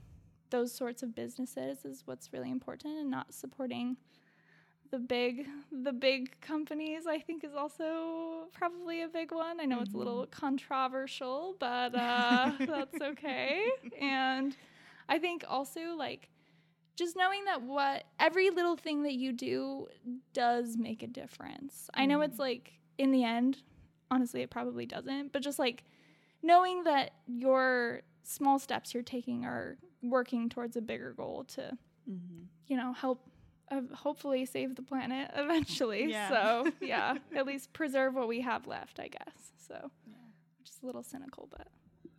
[0.50, 3.96] those sorts of businesses is what's really important and not supporting
[4.90, 9.60] the big the big companies I think is also probably a big one.
[9.60, 13.66] I know it's a little controversial, but uh, that's okay.
[14.00, 14.56] And
[15.08, 16.30] I think also like
[16.96, 19.86] just knowing that what every little thing that you do
[20.32, 21.90] does make a difference.
[21.94, 23.58] I know it's like in the end,
[24.10, 25.84] honestly, it probably doesn't, but just like
[26.42, 31.76] knowing that your small steps you're taking are working towards a bigger goal to,
[32.08, 32.44] Mm-hmm.
[32.68, 33.20] you know, help
[33.70, 36.10] uh, hopefully save the planet eventually.
[36.10, 36.30] Yeah.
[36.30, 39.52] So, yeah, at least preserve what we have left, I guess.
[39.66, 39.90] So,
[40.64, 41.68] just a little cynical, but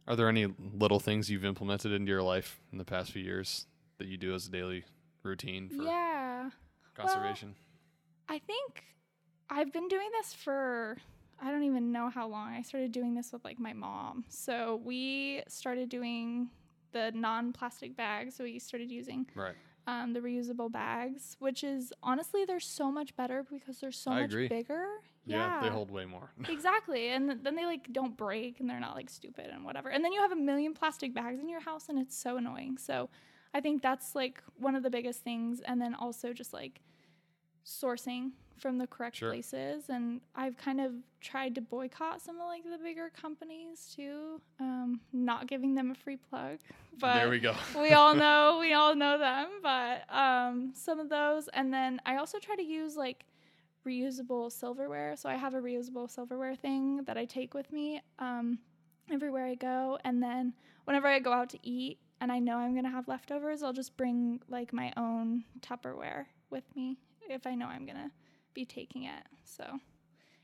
[0.08, 3.66] Are there any little things you've implemented into your life in the past few years
[3.98, 4.84] that you do as a daily
[5.24, 6.52] routine for yeah.
[6.94, 7.56] conservation?
[8.28, 8.84] I think
[9.50, 10.98] I've been doing this for
[11.42, 12.54] I don't even know how long.
[12.54, 14.26] I started doing this with like my mom.
[14.30, 16.50] So we started doing
[16.92, 18.36] the non-plastic bags.
[18.36, 19.56] So we started using right.
[19.88, 24.22] um, the reusable bags, which is honestly they're so much better because they're so I
[24.22, 24.48] much agree.
[24.48, 24.86] bigger.
[25.26, 26.32] Yeah, they hold way more.
[26.50, 27.10] exactly.
[27.10, 29.90] And th- then they like don't break and they're not like stupid and whatever.
[29.90, 32.78] And then you have a million plastic bags in your house and it's so annoying.
[32.78, 33.10] So
[33.54, 35.62] I think that's like one of the biggest things.
[35.62, 36.82] And then also just like
[37.66, 39.32] sourcing from the correct Sure.
[39.32, 39.90] places.
[39.90, 45.02] And I've kind of tried to boycott some of like the bigger companies too, um,
[45.14, 46.60] not giving them a free plug.
[47.00, 47.56] But there we go.
[47.82, 52.18] we all know we all know them but um, some of those and then i
[52.18, 53.24] also try to use like
[53.88, 58.60] reusable silverware so i have a reusable silverware thing that i take with me um,
[59.12, 62.74] everywhere i go and then whenever i go out to eat and i know i'm
[62.74, 66.98] going to have leftovers i'll just bring like my own tupperware with me
[67.30, 68.12] if i know i'm going to
[68.54, 69.64] be taking it so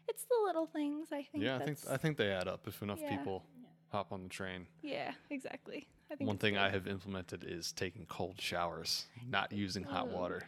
[0.08, 2.82] it's the little things i think yeah, I think I think they add up if
[2.82, 3.18] enough Yeah.
[3.18, 3.44] people
[3.92, 4.68] hop on the train.
[4.82, 9.52] yeah exactly I think One it's thing I have implemented is taking cold showers, not
[9.52, 10.14] using hot Ugh.
[10.14, 10.44] water.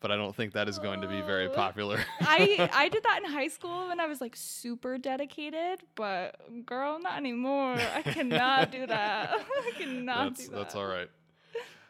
[0.00, 2.04] But I don't think that is going to be very popular.
[2.20, 6.98] I I did that in high school when I was like super dedicated, but girl,
[7.00, 7.76] not anymore.
[7.94, 9.30] I cannot do that.
[9.32, 10.56] I cannot that's do that.
[10.58, 11.08] that's all right.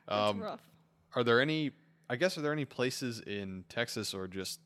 [0.06, 0.60] That's Um, rough.
[1.16, 1.72] are there any
[2.08, 4.60] I guess are there any places in Texas or just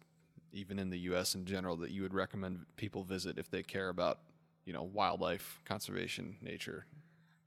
[0.52, 1.34] even in the U.S.
[1.34, 4.18] in general that you would recommend people visit if they care about
[4.64, 6.86] you know wildlife conservation, nature?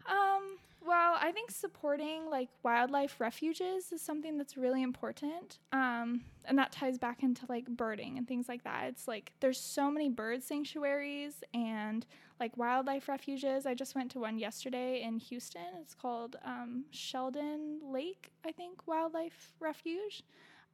[0.09, 5.59] Um, well, I think supporting like wildlife refuges is something that's really important.
[5.71, 8.85] Um, and that ties back into like birding and things like that.
[8.87, 12.05] It's like there's so many bird sanctuaries and
[12.39, 13.67] like wildlife refuges.
[13.67, 15.61] I just went to one yesterday in Houston.
[15.79, 20.23] It's called um, Sheldon Lake, I think, Wildlife Refuge.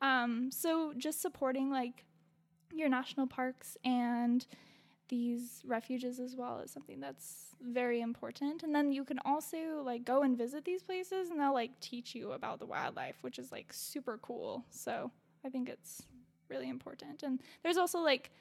[0.02, 2.06] Um, so just supporting like
[2.74, 4.46] your national parks and
[5.10, 8.64] these refuges as well is something that's very important.
[8.64, 12.14] And then you can also like go and visit these places and they'll like teach
[12.14, 14.66] you about the wildlife which is like super cool.
[14.70, 15.12] So
[15.46, 16.04] i think it's
[16.50, 17.24] really important.
[17.24, 18.32] And there's also like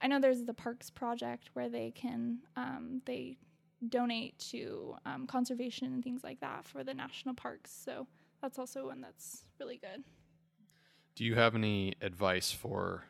[0.00, 3.38] i know there's the parks project where they can um, they
[3.88, 7.70] donate to um, conservation and things like that for the national parks.
[7.72, 8.06] So
[8.40, 10.04] that's also one that's really good.
[11.14, 13.04] Do you have any advice for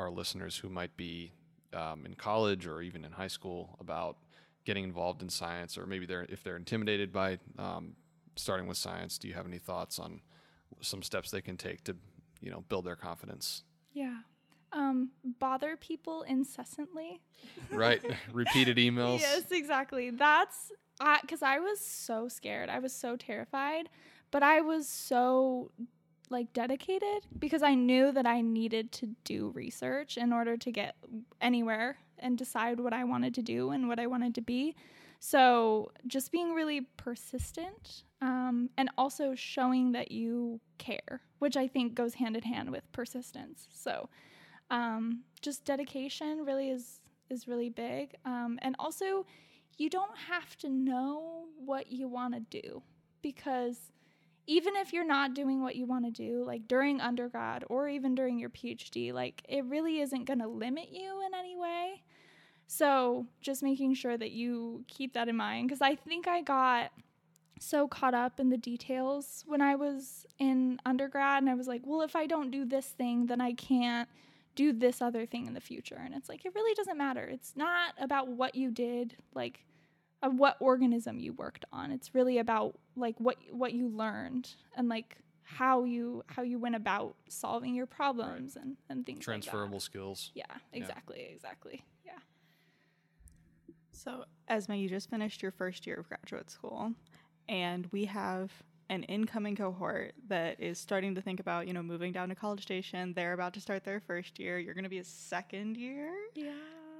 [0.00, 1.32] our listeners who might be
[1.72, 4.16] um, in college or even in high school about
[4.64, 7.94] getting involved in science, or maybe they're if they're intimidated by um,
[8.36, 9.18] starting with science.
[9.18, 10.20] Do you have any thoughts on
[10.80, 11.96] some steps they can take to,
[12.40, 13.64] you know, build their confidence?
[13.92, 14.18] Yeah.
[14.72, 15.10] Um,
[15.40, 17.20] bother people incessantly.
[17.70, 18.00] Right.
[18.32, 19.20] Repeated emails.
[19.20, 20.10] Yes, exactly.
[20.10, 20.70] That's
[21.22, 22.68] because I, I was so scared.
[22.68, 23.88] I was so terrified,
[24.30, 25.72] but I was so
[26.30, 30.94] like dedicated because I knew that I needed to do research in order to get
[31.40, 34.76] anywhere and decide what I wanted to do and what I wanted to be.
[35.18, 41.94] So just being really persistent um, and also showing that you care, which I think
[41.94, 43.68] goes hand in hand with persistence.
[43.72, 44.08] So
[44.70, 49.24] um, just dedication really is is really big, um, and also
[49.78, 52.82] you don't have to know what you want to do
[53.22, 53.92] because
[54.50, 58.16] even if you're not doing what you want to do, like during undergrad or even
[58.16, 62.02] during your PhD, like it really isn't going to limit you in any way.
[62.66, 66.90] So just making sure that you keep that in mind because I think I got
[67.60, 71.82] so caught up in the details when I was in undergrad and I was like,
[71.84, 74.08] well, if I don't do this thing, then I can't
[74.56, 76.00] do this other thing in the future.
[76.04, 77.22] And it's like, it really doesn't matter.
[77.22, 79.64] It's not about what you did, like
[80.22, 81.90] of what organism you worked on.
[81.90, 86.76] It's really about like what what you learned and like how you how you went
[86.76, 88.64] about solving your problems right.
[88.64, 90.30] and and things transferable like skills.
[90.34, 91.34] Yeah, exactly, yeah.
[91.34, 91.84] exactly.
[92.04, 92.12] Yeah.
[93.90, 96.92] So, Esme, you just finished your first year of graduate school,
[97.48, 98.50] and we have
[98.88, 102.62] an incoming cohort that is starting to think about, you know, moving down to College
[102.62, 103.12] Station.
[103.14, 104.58] They're about to start their first year.
[104.58, 106.12] You're going to be a second year.
[106.34, 106.54] Yeah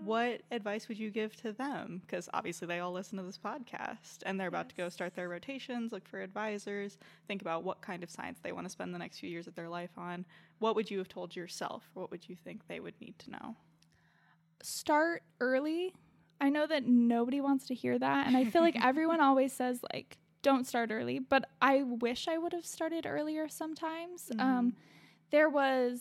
[0.05, 2.03] what advice would you give to them?
[2.05, 4.71] Because obviously they all listen to this podcast and they're about yes.
[4.71, 8.53] to go start their rotations, look for advisors, think about what kind of science they
[8.53, 10.25] want to spend the next few years of their life on.
[10.59, 11.91] What would you have told yourself?
[11.95, 13.57] What would you think they would need to know?
[14.63, 15.95] Start early.
[16.41, 18.27] I know that nobody wants to hear that.
[18.27, 21.19] And I feel like everyone always says, like, don't start early.
[21.19, 24.31] But I wish I would have started earlier sometimes.
[24.33, 24.41] Mm-hmm.
[24.41, 24.77] Um,
[25.31, 26.01] there was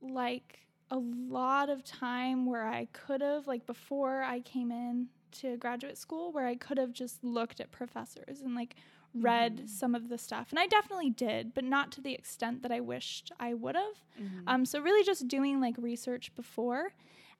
[0.00, 5.08] like, a lot of time where I could have, like before I came in
[5.40, 8.76] to graduate school, where I could have just looked at professors and like
[9.14, 9.66] read mm-hmm.
[9.66, 10.48] some of the stuff.
[10.50, 14.04] And I definitely did, but not to the extent that I wished I would have.
[14.20, 14.48] Mm-hmm.
[14.48, 16.92] Um, so, really just doing like research before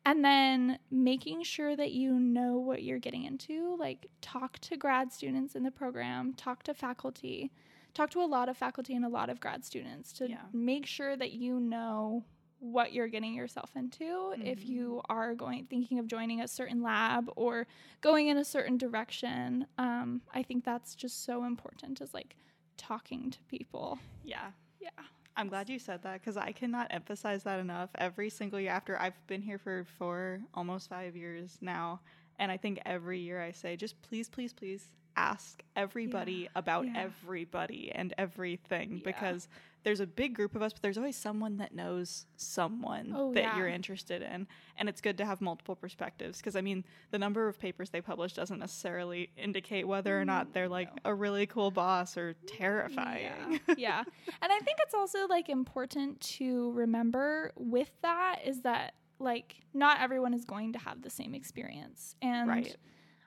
[0.05, 3.77] and then making sure that you know what you're getting into.
[3.79, 7.51] Like, talk to grad students in the program, talk to faculty,
[7.95, 10.39] talk to a lot of faculty and a lot of grad students to yeah.
[10.53, 12.25] make sure that you know
[12.61, 14.05] what you're getting yourself into.
[14.05, 14.47] Mm-hmm.
[14.47, 17.67] if you are going thinking of joining a certain lab or
[18.01, 22.37] going in a certain direction um, i think that's just so important is like
[22.79, 23.99] talking to people.
[24.25, 24.53] Yeah.
[24.81, 24.89] Yeah.
[25.37, 27.91] I'm glad you said that because i cannot emphasize that enough.
[27.97, 32.01] Every single year after i've been here for four almost five years now
[32.39, 34.89] and i think every year i say just please please please
[35.19, 36.49] ask everybody yeah.
[36.55, 36.95] about yeah.
[36.97, 39.03] everybody and everything yeah.
[39.05, 39.49] because
[39.85, 43.57] there's a big group of us, but there's always someone that knows someone oh, that
[43.57, 44.47] you're interested in.
[44.77, 48.01] And it's good to have multiple perspectives because, I mean, the number of papers they
[48.01, 51.13] publish doesn't necessarily indicate whether or not mm, they're like no.
[51.13, 53.61] a really cool boss or terrifying.
[53.69, 53.75] Yeah.
[53.77, 54.05] yeah.
[54.43, 60.01] And I think it's also like important to remember with that is that like not
[60.01, 62.15] everyone is going to have the same experience.
[62.21, 62.77] And right.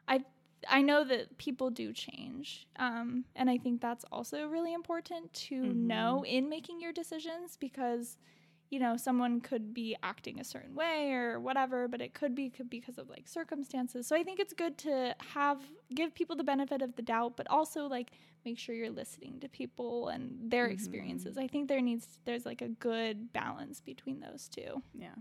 [0.07, 0.21] I
[0.67, 2.67] I know that people do change.
[2.77, 5.87] Um, and I think that's also really important to mm-hmm.
[5.87, 8.17] know in making your decisions because
[8.69, 12.49] you know, someone could be acting a certain way or whatever, but it could be
[12.49, 14.07] could because of like circumstances.
[14.07, 15.59] So I think it's good to have
[15.93, 18.11] give people the benefit of the doubt, but also like
[18.45, 20.71] make sure you're listening to people and their Mhm.
[20.71, 21.37] experiences.
[21.37, 24.81] I think there needs there's like a good balance between those two.
[24.93, 25.15] Yeah.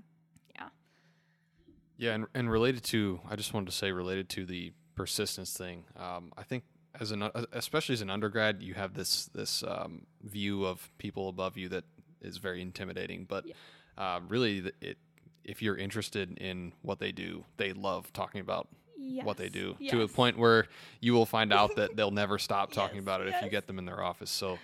[2.00, 5.84] Yeah, and, and related to, I just wanted to say, related to the persistence thing.
[5.96, 6.64] Um, I think
[7.00, 11.28] as an, uh, especially as an undergrad, you have this this um, view of people
[11.28, 11.84] above you that
[12.20, 13.24] is very intimidating.
[13.24, 13.54] But Yeah.
[13.96, 14.98] uh, really, it
[15.44, 19.24] if you're interested in what they do, they love talking about Yes.
[19.24, 20.66] what they do to a point where
[21.00, 23.66] you will find out that they'll never stop talking Yes, about it if you get
[23.66, 24.30] them in their office.
[24.30, 24.58] So,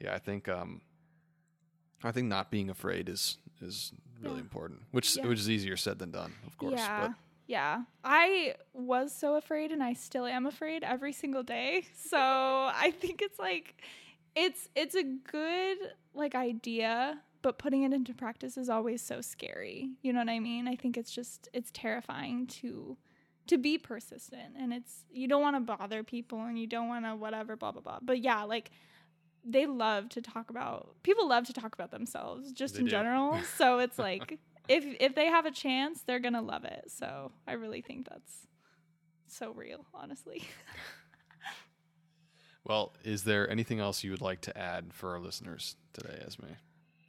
[0.00, 0.80] yeah, I think um,
[2.02, 4.40] I think not being afraid is is really Yeah.
[4.42, 5.26] important, which Yeah.
[5.26, 6.80] which is easier said than done, of course.
[6.80, 7.00] Yeah.
[7.08, 7.12] But
[7.46, 7.82] Yeah.
[8.04, 11.86] I was so afraid and I still am afraid every single day.
[11.96, 13.80] So I think it's like
[14.34, 15.78] it's it's a good
[16.14, 19.90] like idea, but putting it into practice is always so scary.
[20.02, 20.68] You know what I mean?
[20.68, 22.96] I think it's just it's terrifying to
[23.48, 27.04] to be persistent and it's you don't want to bother people and you don't want
[27.04, 27.98] to whatever blah blah blah.
[28.02, 28.70] But yeah, like
[29.44, 32.90] they love to talk about people love to talk about themselves just They in do.
[32.90, 33.38] general.
[33.56, 34.38] So it's like
[34.68, 36.84] if if they have a chance, they're gonna love it.
[36.88, 38.46] So I really think that's
[39.28, 40.42] so real, honestly.
[42.64, 46.46] Well, is there anything else you would like to add for our listeners today, Esme?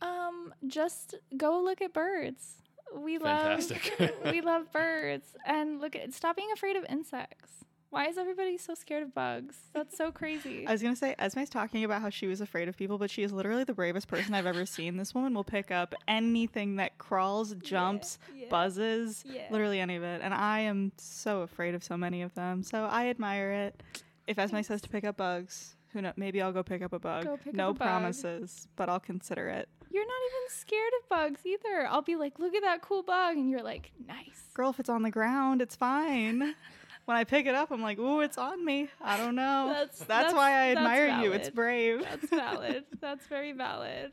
[0.04, 2.62] Um, just go look at birds.
[2.96, 3.92] We Fantastic.
[4.00, 7.66] love we love birds and look at stop being afraid of insects.
[7.90, 9.56] Why is everybody so scared of bugs?
[9.74, 10.68] That's so crazy.
[10.68, 13.24] I was gonna say Esme's talking about how she was afraid of people, but she
[13.24, 14.98] is literally the bravest person I've ever seen.
[14.98, 18.48] This woman will pick up anything that crawls, jumps, yeah.
[18.50, 19.48] buzzes, Yeah.
[19.52, 20.22] literally any of it.
[20.22, 22.62] And I am so afraid of so many of them.
[22.64, 23.82] So I admire it.
[24.28, 26.14] If Esme says to pick up bugs, who knows?
[26.18, 27.24] Maybe I'll go pick up a bug.
[27.24, 27.88] Go pick no up a bug.
[27.88, 29.70] promises, but I'll consider it.
[29.90, 31.88] You're not even scared of bugs either.
[31.88, 34.44] I'll be like, look at that cool bug, and you're like, nice.
[34.54, 36.54] Girl, if it's on the ground, it's fine.
[37.08, 38.90] when I pick it up, I'm like, ooh, it's on me.
[39.02, 39.68] I don't know.
[39.70, 41.32] That's- That's, that's- why I that's admire you.
[41.32, 42.02] It's brave.
[42.04, 42.84] That's valid.
[43.02, 44.12] That's very valid.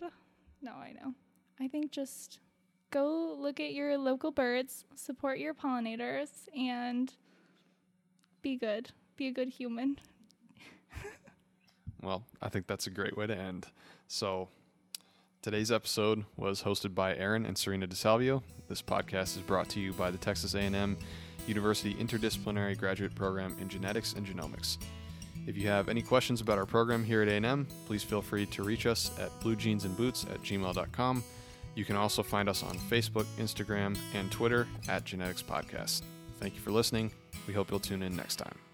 [0.62, 1.12] No, I know.
[1.60, 2.38] I think just
[2.90, 7.12] go look at your local birds, support your pollinators, and
[8.42, 8.90] be good.
[9.16, 9.98] Be a good human.
[12.02, 13.68] Well, I think that's a great way to end.
[14.08, 14.48] So,
[15.40, 18.42] today's episode was hosted by Aaron and Serina DeSalvio.
[18.68, 20.98] This podcast is brought to you by the Texas A&M
[21.46, 24.78] University Interdisciplinary Graduate Program in Genetics and Genomics.
[25.46, 28.62] If you have any questions about our program here at A&M, please feel free to
[28.62, 31.24] reach us at bluegenesandboots at gmail.com.
[31.74, 36.02] You can also find us on Facebook, Instagram, and Twitter at Genetics Podcast.
[36.40, 37.10] Thank you for listening.
[37.46, 38.73] We hope you'll tune in next time.